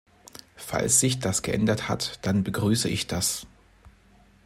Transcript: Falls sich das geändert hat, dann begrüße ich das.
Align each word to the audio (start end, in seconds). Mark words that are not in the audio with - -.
Falls 0.55 0.99
sich 0.99 1.19
das 1.19 1.43
geändert 1.43 1.87
hat, 1.87 2.17
dann 2.25 2.43
begrüße 2.43 2.89
ich 2.89 3.05
das. 3.05 3.45